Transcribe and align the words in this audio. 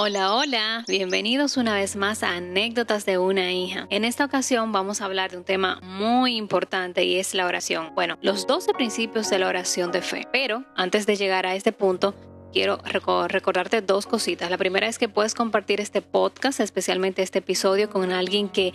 Hola, 0.00 0.32
hola, 0.32 0.84
bienvenidos 0.86 1.56
una 1.56 1.74
vez 1.74 1.96
más 1.96 2.22
a 2.22 2.36
Anécdotas 2.36 3.04
de 3.04 3.18
una 3.18 3.50
hija. 3.50 3.88
En 3.90 4.04
esta 4.04 4.24
ocasión 4.24 4.70
vamos 4.70 5.00
a 5.00 5.06
hablar 5.06 5.32
de 5.32 5.38
un 5.38 5.42
tema 5.42 5.80
muy 5.82 6.36
importante 6.36 7.02
y 7.02 7.16
es 7.16 7.34
la 7.34 7.46
oración. 7.46 7.96
Bueno, 7.96 8.16
los 8.22 8.46
12 8.46 8.74
principios 8.74 9.28
de 9.28 9.40
la 9.40 9.48
oración 9.48 9.90
de 9.90 10.00
fe. 10.00 10.28
Pero 10.30 10.62
antes 10.76 11.04
de 11.04 11.16
llegar 11.16 11.46
a 11.46 11.56
este 11.56 11.72
punto, 11.72 12.14
quiero 12.52 12.78
recordarte 12.84 13.82
dos 13.82 14.06
cositas. 14.06 14.50
La 14.50 14.58
primera 14.58 14.86
es 14.86 14.98
que 14.98 15.08
puedes 15.08 15.34
compartir 15.34 15.80
este 15.80 16.02
podcast, 16.02 16.60
especialmente 16.60 17.22
este 17.22 17.40
episodio, 17.40 17.90
con 17.90 18.12
alguien 18.12 18.48
que 18.48 18.72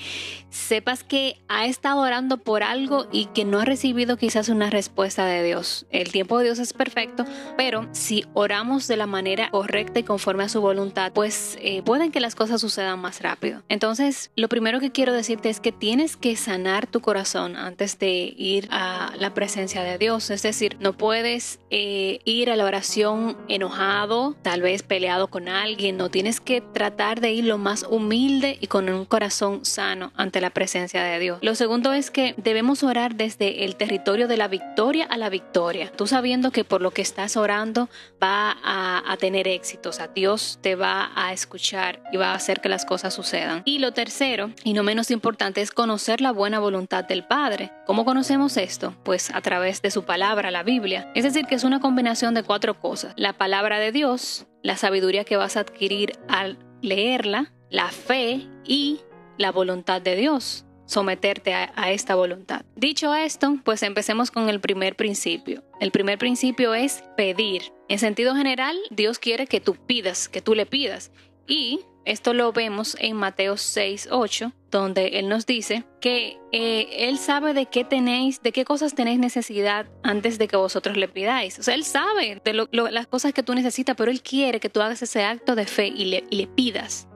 sepas 0.50 1.04
que 1.04 1.38
ha 1.48 1.66
estado 1.66 2.02
orando 2.02 2.38
por 2.38 2.64
algo 2.64 3.08
y 3.12 3.26
que 3.26 3.46
no 3.46 3.60
ha 3.60 3.66
recibido 3.66 4.18
quizás 4.18 4.50
una 4.50 4.70
respuesta 4.70 5.26
de 5.26 5.44
Dios. 5.44 5.86
El 5.90 6.12
tiempo 6.12 6.38
de 6.38 6.46
Dios 6.46 6.60
es 6.60 6.74
perfecto, 6.74 7.26
pero 7.58 7.88
si 7.92 8.26
oramos 8.34 8.88
de 8.88 8.98
la 8.98 9.08
manera 9.08 9.50
correcta 9.50 10.00
y 10.00 10.04
conforme 10.04 10.44
a 10.44 10.50
su 10.50 10.62
voluntad, 10.62 11.12
pues 11.14 11.58
eh, 11.62 11.82
pueden 11.84 12.12
que 12.12 12.20
las 12.20 12.36
cosas 12.36 12.62
sucedan 12.62 13.00
más 13.00 13.22
rápido. 13.22 13.64
Entonces, 13.70 14.32
lo 14.36 14.50
primero 14.50 14.80
que 14.80 14.92
quiero 14.92 15.14
decirte 15.14 15.50
es 15.50 15.60
que 15.60 15.72
tienes 15.72 16.18
que 16.18 16.36
sanar 16.36 16.88
tu 16.88 17.02
corazón 17.02 17.56
antes 17.56 18.00
de 18.00 18.34
ir 18.38 18.68
a 18.72 19.14
la 19.18 19.34
presencia 19.34 19.84
de 19.84 19.98
Dios. 19.98 20.30
Es 20.30 20.44
decir, 20.44 20.78
no 20.80 20.94
puedes 20.94 21.60
eh, 21.70 22.20
ir 22.26 22.50
a 22.50 22.56
la 22.56 22.66
oración 22.66 23.38
en 23.48 23.63
enojado, 23.64 24.36
tal 24.42 24.62
vez 24.62 24.84
peleado 24.84 25.28
con 25.28 25.48
alguien, 25.48 25.96
no 25.96 26.10
tienes 26.10 26.42
que 26.42 26.60
tratar 26.60 27.22
de 27.22 27.32
ir 27.32 27.46
lo 27.46 27.58
más 27.58 27.86
humilde 27.90 28.58
y 28.60 28.68
con 28.68 28.90
un 28.90 29.06
corazón 29.06 29.64
sano 29.64 30.12
ante 30.18 30.42
la 30.42 30.50
presencia 30.50 31.02
de 31.02 31.18
Dios. 31.20 31.40
Lo 31.42 31.56
segundo 31.56 31.94
es 31.94 32.12
que 32.12 32.34
debemos 32.36 32.84
orar 32.84 33.16
desde 33.16 33.64
el 33.64 33.78
territorio 33.78 34.28
de 34.28 34.36
la 34.36 34.50
victoria 34.50 35.06
a 35.06 35.16
la 35.16 35.30
victoria, 35.30 35.94
tú 35.96 36.08
sabiendo 36.08 36.52
que 36.52 36.66
por 36.66 36.82
lo 36.82 36.92
que 36.92 37.02
estás 37.02 37.38
orando 37.38 37.88
va 38.22 38.58
a, 38.64 39.02
a 39.10 39.16
tener 39.16 39.48
éxito, 39.48 39.90
o 39.90 39.94
sea, 39.94 40.10
Dios 40.10 40.60
te 40.62 40.76
va 40.76 41.12
a 41.16 41.32
escuchar 41.32 42.02
y 42.12 42.18
va 42.18 42.32
a 42.32 42.36
hacer 42.36 42.60
que 42.60 42.68
las 42.68 42.84
cosas 42.84 43.14
sucedan. 43.14 43.62
Y 43.64 43.80
lo 43.80 43.94
tercero, 43.94 44.52
y 44.66 44.74
no 44.74 44.84
menos 44.84 45.10
importante, 45.10 45.62
es 45.62 45.72
conocer 45.72 46.20
la 46.20 46.34
buena 46.34 46.60
voluntad 46.60 47.06
del 47.06 47.24
Padre. 47.24 47.72
¿Cómo 47.86 48.04
conocemos 48.04 48.58
esto? 48.58 48.94
Pues 49.04 49.32
a 49.34 49.40
través 49.40 49.82
de 49.82 49.90
su 49.90 50.04
palabra, 50.04 50.52
la 50.52 50.64
Biblia. 50.64 51.10
Es 51.16 51.24
decir, 51.24 51.46
que 51.46 51.56
es 51.56 51.64
una 51.64 51.80
combinación 51.80 52.34
de 52.34 52.44
cuatro 52.44 52.74
cosas. 52.74 53.14
La 53.16 53.32
palabra 53.32 53.53
palabra 53.54 53.78
de 53.78 53.92
Dios, 53.92 54.48
la 54.64 54.78
sabiduría 54.78 55.26
que 55.26 55.38
vas 55.38 55.58
a 55.58 55.60
adquirir 55.60 56.14
al 56.28 56.58
leerla, 56.82 57.54
la 57.70 57.92
fe 57.92 58.48
y 58.66 59.02
la 59.38 59.52
voluntad 59.52 60.02
de 60.02 60.16
Dios, 60.16 60.66
someterte 60.88 61.54
a, 61.54 61.72
a, 61.76 61.92
esta 61.92 62.16
voluntad. 62.16 62.66
Dicho 62.76 63.14
esto, 63.14 63.60
pues 63.64 63.84
empecemos 63.84 64.32
con 64.32 64.50
el 64.50 64.60
primer 64.60 64.96
principio. 64.96 65.64
El 65.80 65.92
primer 65.92 66.18
principio 66.18 66.74
es 66.74 67.04
pedir. 67.16 67.62
En 67.90 68.00
sentido 68.00 68.36
general, 68.36 68.76
Dios 68.90 69.20
quiere 69.20 69.46
que 69.46 69.62
tú 69.62 69.76
pidas, 69.76 70.30
que 70.30 70.42
tú 70.42 70.56
le 70.56 70.66
pidas. 70.66 71.12
Y 71.46 71.82
esto 72.06 72.34
lo 72.34 72.54
vemos 72.54 72.98
en 73.00 73.16
Mateo 73.16 73.58
6, 73.58 74.08
8, 74.10 74.52
donde 74.80 75.20
Él 75.20 75.30
nos 75.30 75.46
dice 75.46 75.84
que 76.02 76.38
eh, 76.52 77.08
Él 77.08 77.18
sabe 77.18 77.54
de 77.54 77.66
qué 77.66 77.84
tenéis, 77.84 78.42
de 78.42 78.52
qué 78.52 78.66
cosas 78.66 78.94
tenéis 78.94 79.20
necesidad 79.20 79.88
antes 80.04 80.38
de 80.38 80.48
que 80.48 80.58
vosotros 80.58 80.98
le 80.98 81.08
pidáis. 81.08 81.60
O 81.60 81.64
sea, 81.64 81.76
Él 81.76 81.84
sabe 81.84 82.42
de 82.44 82.68
las 82.92 83.08
cosas 83.08 83.34
que 83.34 83.44
tú 83.44 83.54
necesitas, 83.56 83.96
pero 83.96 84.12
Él 84.12 84.22
quiere 84.22 84.60
que 84.60 84.70
tú 84.70 84.82
hagas 84.82 85.02
ese 85.02 85.24
acto 85.24 85.56
de 85.56 85.66
fe 85.66 85.88
y 85.88 86.06
le, 86.06 86.24
y 86.30 86.36
le 86.36 86.48
pidas. 86.48 87.08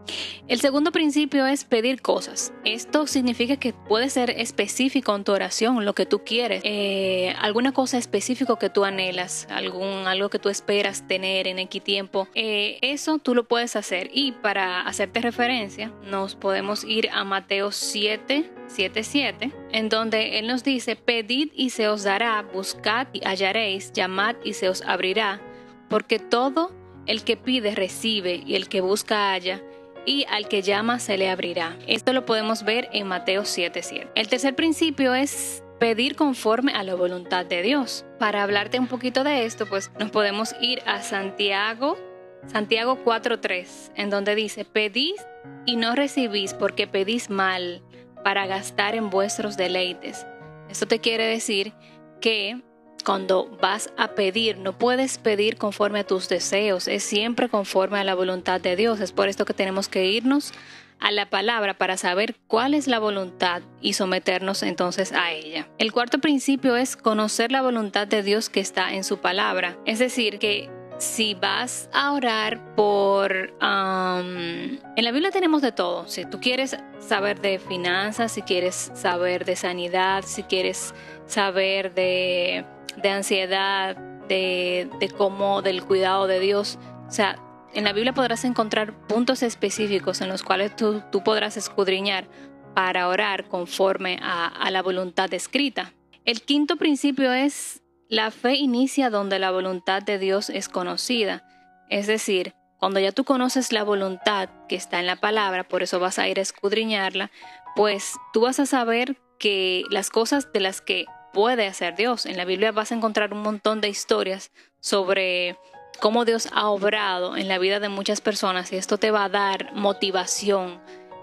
El 0.48 0.62
segundo 0.62 0.94
principio 0.94 1.46
es 1.46 1.66
pedir 1.66 2.02
cosas. 2.02 2.54
Esto 2.64 3.06
significa 3.08 3.58
que 3.58 3.74
puede 3.74 4.10
ser 4.10 4.30
específico 4.30 5.14
en 5.14 5.26
tu 5.26 5.34
oración, 5.34 5.84
lo 5.84 5.94
que 5.94 6.06
tú 6.06 6.24
quieres, 6.24 6.62
eh, 6.64 7.36
alguna 7.40 7.74
cosa 7.74 7.98
específica 7.98 8.58
que 8.58 8.70
tú 8.70 8.86
anhelas, 8.86 9.46
algún, 9.50 10.08
algo 10.08 10.30
que 10.30 10.40
tú 10.40 10.48
esperas 10.48 11.06
tener 11.06 11.48
en 11.48 11.60
X 11.60 11.84
tiempo. 11.84 12.30
Eh, 12.34 12.80
eso 12.82 13.20
tú 13.20 13.36
lo 13.36 13.46
puedes 13.46 13.76
hacer. 13.76 14.10
Y 14.14 14.32
para 14.32 14.82
hacerte 14.82 15.20
referencia, 15.20 15.92
nos 16.04 16.36
podemos 16.36 16.86
ir 16.86 17.10
a 17.12 17.26
Mateo 17.26 17.47
7, 17.50 18.50
7, 18.68 19.04
7, 19.04 19.52
en 19.72 19.90
donde 19.90 20.40
Él 20.40 20.48
nos 20.48 20.64
dice, 20.64 20.96
pedid 20.96 21.50
y 21.54 21.70
se 21.70 21.88
os 21.88 22.04
dará, 22.04 22.42
buscad 22.42 23.08
y 23.14 23.22
hallaréis, 23.26 23.92
llamad 23.94 24.36
y 24.44 24.54
se 24.54 24.70
os 24.70 24.82
abrirá, 24.82 25.42
porque 25.90 26.20
todo 26.20 26.72
el 27.06 27.24
que 27.24 27.38
pide 27.38 27.74
recibe 27.74 28.44
y 28.46 28.56
el 28.56 28.68
que 28.68 28.82
busca 28.82 29.32
halla 29.32 29.62
y 30.06 30.26
al 30.30 30.48
que 30.48 30.62
llama 30.62 31.00
se 31.00 31.18
le 31.18 31.30
abrirá. 31.30 31.78
Esto 31.88 32.14
lo 32.14 32.26
podemos 32.26 32.64
ver 32.64 32.90
en 32.94 33.08
Mateo 33.08 33.44
7:7. 33.44 34.08
El 34.16 34.28
tercer 34.28 34.56
principio 34.56 35.14
es 35.14 35.64
pedir 35.80 36.16
conforme 36.16 36.74
a 36.74 36.84
la 36.84 36.96
voluntad 36.96 37.46
de 37.46 37.62
Dios. 37.62 38.06
Para 38.20 38.44
hablarte 38.44 38.80
un 38.80 38.88
poquito 38.88 39.24
de 39.24 39.46
esto, 39.46 39.68
pues 39.68 39.92
nos 40.00 40.10
podemos 40.10 40.56
ir 40.62 40.82
a 40.86 41.02
Santiago, 41.02 41.98
Santiago 42.46 43.00
4:3, 43.04 43.92
en 43.96 44.10
donde 44.10 44.36
dice, 44.36 44.66
pedís 44.66 45.26
y 45.66 45.76
no 45.76 45.96
recibís 45.96 46.54
porque 46.54 46.88
pedís 46.88 47.30
mal 47.30 47.82
para 48.24 48.46
gastar 48.48 48.96
en 48.96 49.10
vuestros 49.10 49.58
deleites. 49.58 50.26
Esto 50.70 50.86
te 50.86 51.00
quiere 51.00 51.26
decir 51.26 51.74
que 52.22 52.62
cuando 53.06 53.48
vas 53.62 53.92
a 53.98 54.10
pedir, 54.16 54.58
no 54.58 54.78
puedes 54.78 55.18
pedir 55.18 55.58
conforme 55.58 56.00
a 56.00 56.04
tus 56.04 56.28
deseos, 56.28 56.88
es 56.88 57.04
siempre 57.04 57.48
conforme 57.48 58.00
a 58.00 58.04
la 58.04 58.16
voluntad 58.16 58.60
de 58.60 58.76
Dios. 58.76 59.00
Es 59.00 59.14
por 59.14 59.30
esto 59.30 59.46
que 59.46 59.54
tenemos 59.54 59.88
que 59.88 60.06
irnos 60.06 60.54
a 61.00 61.12
la 61.12 61.30
palabra 61.30 61.78
para 61.78 61.96
saber 61.96 62.36
cuál 62.48 62.74
es 62.74 62.88
la 62.88 63.00
voluntad 63.00 63.62
y 63.82 63.94
someternos 63.94 64.64
entonces 64.64 65.14
a 65.14 65.32
ella. 65.32 65.70
El 65.78 65.92
cuarto 65.92 66.20
principio 66.20 66.76
es 66.76 66.98
conocer 66.98 67.52
la 67.52 67.62
voluntad 67.62 68.08
de 68.08 68.24
Dios 68.24 68.50
que 68.50 68.60
está 68.60 68.94
en 68.94 69.04
su 69.04 69.20
palabra. 69.20 69.78
Es 69.86 70.00
decir, 70.00 70.40
que 70.40 70.70
si 70.98 71.36
vas 71.36 71.90
a 71.94 72.14
orar 72.14 72.76
por... 72.76 73.32
en 73.62 74.80
la 74.96 75.12
Biblia 75.12 75.32
tenemos 75.32 75.62
de 75.62 75.72
todo. 75.72 76.08
Si 76.08 76.26
tú 76.26 76.40
quieres 76.40 76.78
saber 77.00 77.42
de 77.42 77.60
finanzas, 77.60 78.32
si 78.32 78.42
quieres 78.42 78.92
saber 78.94 79.46
de 79.46 79.56
sanidad, 79.56 80.24
si 80.26 80.44
quieres 80.44 80.94
saber 81.26 81.94
de 81.94 82.66
de 83.02 83.10
ansiedad, 83.10 83.96
de, 84.28 84.90
cómo, 85.18 85.62
del 85.62 85.84
cuidado 85.84 86.28
de 86.28 86.40
Dios. 86.40 86.78
O 87.08 87.12
sea, 87.12 87.40
en 87.74 87.84
la 87.84 87.94
Biblia 87.94 88.14
podrás 88.14 88.44
encontrar 88.44 88.94
puntos 89.08 89.44
específicos 89.44 90.22
en 90.22 90.30
los 90.30 90.44
cuales 90.44 90.76
tú, 90.76 91.04
podrás 91.24 91.58
escudriñar 91.58 92.28
para 92.74 93.08
orar 93.08 93.48
conforme 93.48 94.20
a 94.22 94.70
la 94.72 94.82
voluntad 94.82 95.34
escrita. 95.34 95.94
El 96.26 96.42
quinto 96.42 96.76
principio 96.76 97.32
es 97.32 97.82
la 98.10 98.32
fe 98.32 98.56
inicia 98.56 99.10
donde 99.10 99.40
la 99.40 99.52
voluntad 99.52 100.02
de 100.02 100.20
Dios 100.20 100.50
es 100.50 100.70
conocida. 100.70 101.44
Es 101.90 102.08
decir, 102.08 102.54
cuando 102.80 103.00
ya 103.00 103.12
tú 103.12 103.24
conoces 103.24 103.72
la 103.72 103.84
voluntad 103.84 104.50
que 104.70 104.76
está 104.76 105.00
en 105.00 105.08
la 105.08 105.16
palabra, 105.16 105.68
por 105.68 105.84
eso 105.84 106.00
vas 106.00 106.20
a 106.20 106.28
ir 106.28 106.40
a 106.40 106.44
escudriñarla, 106.44 107.32
pues 107.76 108.14
tú 108.34 108.42
vas 108.42 108.60
a 108.60 108.66
saber 108.66 109.18
que 109.40 109.84
las 109.90 110.10
cosas 110.10 110.52
de 110.54 110.60
las 110.60 110.82
que 110.82 111.06
puede 111.34 111.68
hacer 111.68 111.96
Dios. 111.96 112.26
En 112.26 112.38
la 112.38 112.46
Biblia 112.46 112.72
vas 112.72 112.92
a 112.92 112.96
encontrar 112.96 113.34
un 113.34 113.42
montón 113.42 113.82
de 113.82 113.90
historias 113.90 114.52
sobre 114.80 115.58
cómo 116.00 116.26
Dios 116.26 116.50
ha 116.54 116.70
obrado 116.70 117.38
en 117.38 117.48
la 117.48 117.58
vida 117.58 117.80
de 117.80 117.90
muchas 117.90 118.22
personas 118.22 118.72
y 118.72 118.78
esto 118.78 118.98
te 118.98 119.12
va 119.12 119.26
a 119.26 119.30
dar 119.30 119.74
motivación 119.74 120.80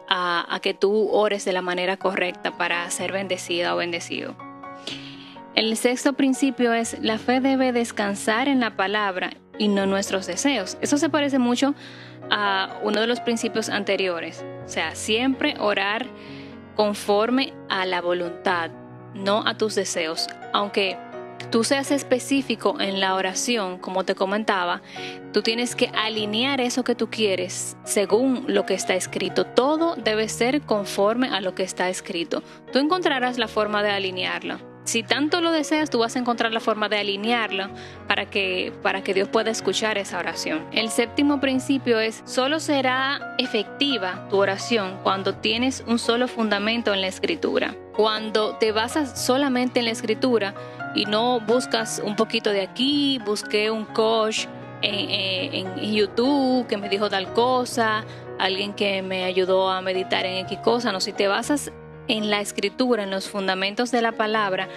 a, 0.08 0.58
que 0.62 0.74
tú 0.74 1.08
ores 1.10 1.44
de 1.44 1.52
la 1.52 1.62
manera 1.62 1.96
correcta 1.96 2.56
para 2.56 2.88
ser 2.90 3.12
bendecida 3.12 3.74
o 3.74 3.78
bendecido. 3.78 4.36
El 5.54 5.76
sexto 5.76 6.14
principio 6.14 6.72
es 6.72 6.98
la 7.00 7.16
fe 7.16 7.40
debe 7.40 7.70
descansar 7.70 8.48
en 8.48 8.58
la 8.58 8.76
palabra 8.76 9.30
y 9.56 9.68
no 9.68 9.86
nuestros 9.86 10.26
deseos. 10.26 10.76
Eso 10.80 10.98
se 10.98 11.08
parece 11.08 11.38
mucho 11.38 11.76
a 12.28 12.80
uno 12.82 13.00
de 13.00 13.06
los 13.06 13.20
principios 13.20 13.68
anteriores. 13.68 14.44
O 14.64 14.68
sea, 14.68 14.96
siempre 14.96 15.54
orar 15.60 16.06
conforme 16.74 17.52
a 17.68 17.86
la 17.86 18.00
voluntad 18.00 18.72
no 19.14 19.46
a 19.46 19.56
tus 19.56 19.76
deseos. 19.76 20.26
Aunque 20.52 20.98
tú 21.52 21.62
seas 21.62 21.92
específico 21.92 22.80
en 22.80 22.98
la 22.98 23.14
oración, 23.14 23.78
como 23.78 24.02
te 24.02 24.16
comentaba, 24.16 24.82
tú 25.32 25.42
tienes 25.42 25.76
que 25.76 25.86
alinear 25.94 26.60
eso 26.60 26.82
que 26.82 26.96
tú 26.96 27.10
quieres 27.10 27.76
según 27.84 28.44
lo 28.48 28.66
que 28.66 28.74
está 28.74 28.96
escrito. 28.96 29.44
Todo 29.44 29.94
debe 29.94 30.28
ser 30.28 30.62
conforme 30.62 31.28
a 31.28 31.40
lo 31.40 31.54
que 31.54 31.62
está 31.62 31.88
escrito. 31.90 32.42
Tú 32.72 32.80
encontrarás 32.80 33.38
la 33.38 33.46
forma 33.46 33.84
de 33.84 33.90
alinearlo. 33.90 34.73
Si 34.84 35.02
tanto 35.02 35.40
lo 35.40 35.50
deseas, 35.50 35.88
tú 35.88 36.00
vas 36.00 36.14
a 36.14 36.18
encontrar 36.18 36.52
la 36.52 36.60
forma 36.60 36.90
de 36.90 36.98
alinearlo 36.98 37.68
para 38.06 38.26
que, 38.26 38.72
para 38.82 39.02
que 39.02 39.14
Dios 39.14 39.28
pueda 39.28 39.50
escuchar 39.50 39.96
esa 39.96 40.18
oración. 40.18 40.66
El 40.72 40.90
séptimo 40.90 41.40
principio 41.40 42.00
es, 42.00 42.22
solo 42.26 42.60
será 42.60 43.34
efectiva 43.38 44.26
tu 44.28 44.36
oración 44.36 44.98
cuando 45.02 45.34
tienes 45.34 45.82
un 45.86 45.98
solo 45.98 46.28
fundamento 46.28 46.92
en 46.92 47.00
la 47.00 47.06
escritura. 47.06 47.74
Cuando 47.96 48.56
te 48.56 48.72
basas 48.72 49.24
solamente 49.24 49.78
en 49.78 49.86
la 49.86 49.92
escritura 49.92 50.54
y 50.94 51.06
no 51.06 51.40
buscas 51.40 52.02
un 52.04 52.14
poquito 52.14 52.50
de 52.50 52.60
aquí, 52.60 53.18
busqué 53.24 53.70
un 53.70 53.86
coach 53.86 54.46
en, 54.82 55.94
YouTube 55.94 56.66
que 56.66 56.76
me 56.76 56.88
dijo 56.88 57.08
tal 57.08 57.32
cosa, 57.32 58.04
alguien 58.38 58.74
que 58.74 59.00
me 59.02 59.24
ayudó 59.24 59.70
a 59.70 59.80
meditar 59.80 60.26
en 60.26 60.44
X 60.46 60.58
cosa, 60.58 60.92
no, 60.92 61.00
si 61.00 61.12
te 61.12 61.28
basas 61.28 61.72
en 62.08 62.30
la 62.30 62.40
escritura, 62.40 63.02
en 63.02 63.10
los 63.10 63.28
fundamentos 63.28 63.90
de 63.90 64.02
la 64.02 64.12
palabra, 64.12 64.68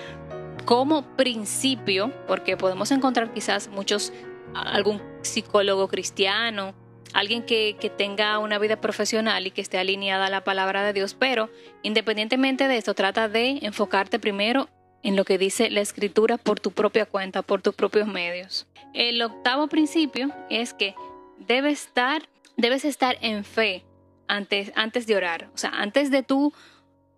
como 0.66 1.04
principio, 1.16 2.12
porque 2.28 2.58
podemos 2.58 2.92
encontrar 2.92 3.34
quizás 3.34 3.70
muchos, 3.70 4.14
algún 4.54 5.02
psicólogo 5.22 5.88
cristiano 5.88 6.74
alguien 7.14 7.44
que, 7.44 7.78
que, 7.80 7.90
tenga 7.90 8.38
una 8.40 8.60
vida 8.60 8.82
profesional 8.82 9.48
y 9.48 9.52
que 9.52 9.62
esté 9.62 9.78
alineada 9.78 10.28
a 10.28 10.30
la 10.30 10.44
palabra 10.44 10.84
de 10.84 10.94
Dios, 10.94 11.16
pero 11.18 11.50
independientemente 11.82 12.68
de 12.68 12.78
esto, 12.78 12.94
trata 12.94 13.30
de 13.30 13.60
enfocarte 13.62 14.20
primero 14.20 14.70
en 15.04 15.16
lo 15.16 15.26
que 15.26 15.38
dice 15.38 15.70
la 15.70 15.82
escritura 15.82 16.38
por 16.38 16.60
tu 16.60 16.72
propia 16.72 17.06
cuenta, 17.06 17.42
por 17.42 17.62
tus 17.62 17.76
propios 17.76 18.08
medios. 18.08 18.68
El 18.94 19.22
octavo 19.22 19.68
principio 19.68 20.32
es 20.50 20.74
que 20.74 20.96
debes 21.38 21.86
estar, 21.86 22.28
debes 22.56 22.84
estar 22.86 23.18
en 23.22 23.44
fe 23.44 23.86
antes, 24.28 24.72
antes 24.76 25.08
de 25.08 25.16
orar. 25.16 25.50
O 25.54 25.58
sea, 25.58 25.70
antes 25.70 26.12
de 26.12 26.24
tú 26.24 26.54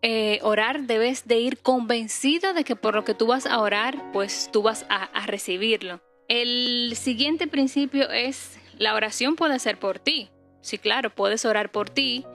eh, 0.02 0.40
orar, 0.44 0.84
debes 0.84 1.28
de 1.28 1.40
ir 1.40 1.58
convencida 1.58 2.54
de 2.54 2.64
que 2.64 2.76
por 2.76 2.96
lo 2.96 3.04
que 3.04 3.14
tú 3.14 3.28
vas 3.28 3.46
a 3.46 3.60
orar, 3.60 4.12
pues 4.14 4.50
tú 4.52 4.62
vas 4.62 4.86
a, 4.90 5.26
recibirlo. 5.26 6.00
El 6.28 6.94
siguiente 6.96 7.48
principio 7.48 8.10
es, 8.10 8.58
la 8.78 8.96
oración 8.96 9.36
puede 9.36 9.60
ser 9.60 9.78
por 9.78 10.00
ti. 10.00 10.30
Sí, 10.62 10.78
claro, 10.78 11.10
puedes 11.10 11.46
orar 11.46 11.72
por 11.72 11.90
ti, 11.90 12.26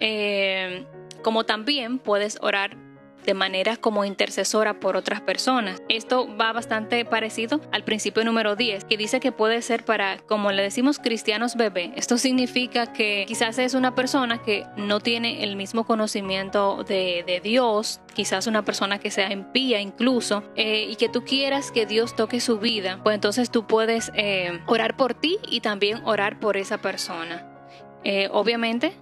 eh, 0.00 0.86
como 1.22 1.44
también 1.44 1.98
puedes 1.98 2.38
orar 2.40 2.76
de 3.24 3.34
manera 3.34 3.76
como 3.76 4.04
intercesora 4.04 4.80
por 4.80 4.96
otras 4.96 5.20
personas. 5.20 5.82
Esto 5.88 6.28
va 6.36 6.52
bastante 6.52 7.04
parecido 7.04 7.60
al 7.72 7.84
principio 7.84 8.24
número 8.24 8.56
10, 8.56 8.84
que 8.84 8.96
dice 8.96 9.20
que 9.20 9.32
puede 9.32 9.62
ser 9.62 9.84
para, 9.84 10.18
como 10.18 10.52
le 10.52 10.62
decimos, 10.62 10.98
cristianos 10.98 11.56
bebé. 11.56 11.92
Esto 11.96 12.18
significa 12.18 12.92
que 12.92 13.24
quizás 13.26 13.58
es 13.58 13.74
una 13.74 13.94
persona 13.94 14.42
que 14.42 14.66
no 14.76 15.00
tiene 15.00 15.44
el 15.44 15.56
mismo 15.56 15.84
conocimiento 15.84 16.84
de, 16.84 17.40
Dios, 17.42 18.00
quizás 18.14 18.46
una 18.46 18.64
persona 18.64 18.98
que 18.98 19.10
sea 19.10 19.32
impía 19.32 19.80
incluso, 19.80 20.42
eh, 20.56 20.86
y 20.88 20.96
que 20.96 21.08
tú 21.08 21.24
quieras 21.24 21.70
que 21.70 21.86
Dios 21.86 22.14
toque 22.14 22.40
su 22.40 22.58
vida, 22.58 23.00
pues 23.02 23.14
entonces 23.14 23.50
tú 23.50 23.66
puedes 23.66 24.12
eh, 24.14 24.60
orar 24.66 24.96
por 24.96 25.14
ti 25.14 25.38
y 25.48 25.60
también 25.60 26.00
orar 26.04 26.38
por 26.38 26.56
esa 26.56 26.78
persona. 26.78 27.50
Eh, 28.04 28.28
obviamente 28.30 28.92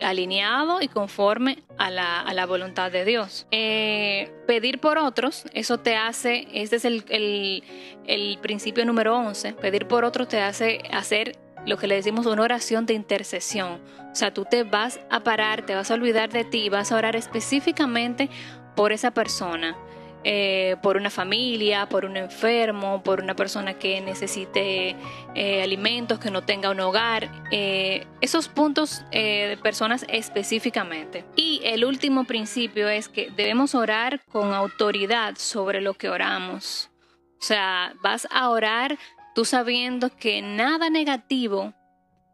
alineado 0.00 0.80
y 0.80 0.88
conforme 0.88 1.62
a 1.84 2.32
la, 2.32 2.46
voluntad 2.46 2.90
de 2.90 3.04
Dios. 3.04 3.46
Eh, 3.50 4.32
pedir 4.46 4.80
por 4.80 4.98
otros, 4.98 5.44
eso 5.52 5.78
te 5.78 5.96
hace, 5.96 6.46
este 6.52 6.76
es 6.76 6.84
el, 6.84 7.62
el 8.06 8.38
principio 8.40 8.84
número 8.86 9.16
11, 9.16 9.52
pedir 9.54 9.86
por 9.86 10.04
otros 10.04 10.28
te 10.28 10.40
hace 10.40 10.82
hacer 10.90 11.36
lo 11.66 11.76
que 11.76 11.86
le 11.86 11.96
decimos 11.96 12.26
una 12.26 12.42
oración 12.42 12.86
de 12.86 12.94
intercesión. 12.94 13.80
O 14.10 14.14
sea, 14.14 14.32
tú 14.32 14.44
te 14.44 14.62
vas 14.62 15.00
a 15.10 15.20
parar, 15.20 15.66
te 15.66 15.74
vas 15.74 15.90
a 15.90 15.94
olvidar 15.94 16.30
de 16.30 16.44
ti, 16.44 16.68
vas 16.68 16.92
a 16.92 16.96
orar 16.96 17.16
específicamente 17.16 18.30
por 18.74 18.92
esa 18.92 19.12
persona. 19.12 19.76
Eh, 20.26 20.76
por 20.82 20.96
una 20.96 21.10
familia, 21.10 21.86
por 21.86 22.06
un 22.06 22.16
enfermo, 22.16 23.02
por 23.02 23.20
una 23.20 23.36
persona 23.36 23.74
que 23.74 24.00
necesite 24.00 24.96
eh, 25.34 25.62
alimentos, 25.62 26.18
que 26.18 26.30
no 26.30 26.42
tenga 26.42 26.70
un 26.70 26.80
hogar, 26.80 27.28
eh, 27.50 28.06
esos 28.22 28.48
puntos 28.48 29.04
de 29.10 29.58
personas 29.62 30.06
específicamente. 30.08 31.26
Y 31.36 31.60
el 31.64 31.84
último 31.84 32.24
principio 32.24 32.88
es 32.88 33.08
que 33.08 33.30
debemos 33.36 33.74
orar 33.74 34.22
con 34.32 34.54
autoridad 34.54 35.34
sobre 35.36 35.82
lo 35.82 35.92
que 35.92 36.08
oramos. 36.08 36.90
O 37.38 37.44
sea, 37.44 37.92
vas 38.02 38.26
a 38.30 38.48
orar 38.48 38.96
tú 39.34 39.44
sabiendo 39.44 40.08
que 40.16 40.40
nada 40.40 40.88
negativo 40.88 41.74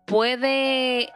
puede 0.06 1.10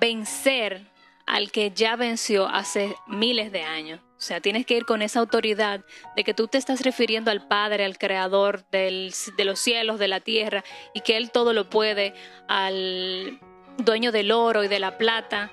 vencer 0.00 0.82
al 1.26 1.50
que 1.50 1.70
ya 1.70 1.96
venció 1.96 2.46
hace 2.46 2.94
miles 3.06 3.50
de 3.52 3.62
años. 3.62 4.00
O 4.16 4.20
sea, 4.26 4.40
tienes 4.40 4.64
que 4.64 4.76
ir 4.76 4.84
con 4.84 5.02
esa 5.02 5.20
autoridad 5.20 5.84
de 6.16 6.24
que 6.24 6.34
tú 6.34 6.48
te 6.48 6.58
estás 6.58 6.82
refiriendo 6.82 7.30
al 7.30 7.46
Padre, 7.46 7.84
al 7.84 7.98
Creador 7.98 8.64
de 8.70 9.12
los 9.38 9.58
cielos, 9.58 9.98
de 9.98 10.08
la 10.08 10.20
tierra, 10.20 10.64
y 10.94 11.00
que 11.00 11.16
Él 11.16 11.30
todo 11.30 11.52
lo 11.52 11.68
puede, 11.68 12.14
al 12.48 13.38
dueño 13.78 14.12
del 14.12 14.32
oro 14.32 14.64
y 14.64 14.68
de 14.68 14.78
la 14.78 14.96
plata, 14.96 15.50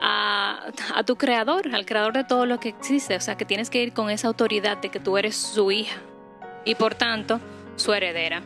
a, 0.00 0.72
a 0.94 1.04
tu 1.04 1.16
Creador, 1.16 1.74
al 1.74 1.86
Creador 1.86 2.12
de 2.12 2.24
todo 2.24 2.44
lo 2.44 2.58
que 2.58 2.70
existe. 2.70 3.16
O 3.16 3.20
sea, 3.20 3.36
que 3.36 3.44
tienes 3.44 3.70
que 3.70 3.82
ir 3.82 3.92
con 3.92 4.10
esa 4.10 4.28
autoridad 4.28 4.78
de 4.78 4.90
que 4.90 5.00
tú 5.00 5.16
eres 5.16 5.36
su 5.36 5.70
hija 5.70 6.00
y 6.64 6.74
por 6.74 6.94
tanto 6.94 7.40
su 7.76 7.92
heredera. 7.92 8.42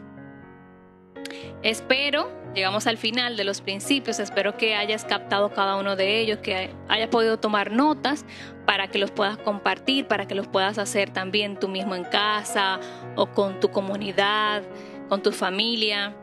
Espero, 1.62 2.30
llegamos 2.56 2.86
al 2.86 2.96
final 2.96 3.36
de 3.36 3.44
los 3.44 3.60
principios, 3.60 4.18
espero 4.18 4.56
que 4.56 4.74
hayas 4.74 5.04
captado 5.04 5.52
cada 5.52 5.76
uno 5.76 5.94
de 5.94 6.20
ellos, 6.20 6.38
que 6.38 6.70
hayas 6.88 7.08
podido 7.08 7.38
tomar 7.38 7.70
notas 7.70 8.24
para 8.64 8.88
que 8.88 8.98
los 8.98 9.10
puedas 9.10 9.36
compartir, 9.36 10.06
para 10.08 10.26
que 10.26 10.34
los 10.34 10.48
puedas 10.48 10.78
hacer 10.78 11.10
también 11.10 11.60
tú 11.60 11.68
mismo 11.68 11.94
en 11.94 12.04
casa 12.04 12.80
o 13.14 13.26
con 13.26 13.60
tu 13.60 13.70
comunidad, 13.70 14.62
con 15.10 15.22
tu 15.22 15.32
familia. 15.32 16.16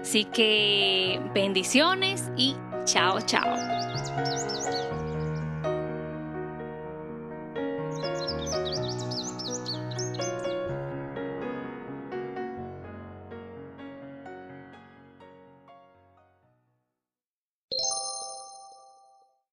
Así 0.00 0.24
que 0.24 1.20
bendiciones 1.34 2.30
y 2.36 2.56
chao, 2.84 3.20
chao. 3.20 3.81